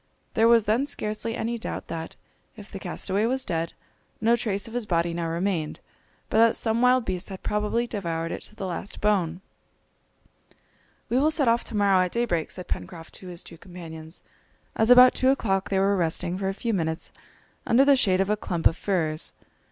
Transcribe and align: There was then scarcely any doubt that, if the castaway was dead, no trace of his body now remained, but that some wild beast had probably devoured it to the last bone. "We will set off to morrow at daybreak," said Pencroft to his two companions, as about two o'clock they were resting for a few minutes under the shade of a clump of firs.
There 0.33 0.47
was 0.47 0.63
then 0.63 0.87
scarcely 0.87 1.35
any 1.35 1.59
doubt 1.59 1.87
that, 1.87 2.15
if 2.55 2.71
the 2.71 2.79
castaway 2.79 3.27
was 3.27 3.45
dead, 3.45 3.73
no 4.19 4.35
trace 4.35 4.67
of 4.67 4.73
his 4.73 4.87
body 4.87 5.13
now 5.13 5.27
remained, 5.27 5.79
but 6.27 6.39
that 6.39 6.55
some 6.55 6.81
wild 6.81 7.05
beast 7.05 7.29
had 7.29 7.43
probably 7.43 7.85
devoured 7.85 8.31
it 8.31 8.41
to 8.45 8.55
the 8.55 8.65
last 8.65 8.99
bone. 8.99 9.41
"We 11.07 11.19
will 11.19 11.29
set 11.29 11.47
off 11.47 11.63
to 11.65 11.77
morrow 11.77 12.01
at 12.03 12.13
daybreak," 12.13 12.49
said 12.49 12.67
Pencroft 12.67 13.13
to 13.13 13.27
his 13.27 13.43
two 13.43 13.59
companions, 13.59 14.23
as 14.75 14.89
about 14.89 15.13
two 15.13 15.29
o'clock 15.29 15.69
they 15.69 15.77
were 15.77 15.95
resting 15.95 16.35
for 16.35 16.49
a 16.49 16.53
few 16.55 16.73
minutes 16.73 17.11
under 17.67 17.85
the 17.85 17.95
shade 17.95 18.21
of 18.21 18.29
a 18.31 18.35
clump 18.35 18.65
of 18.65 18.75
firs. 18.75 19.33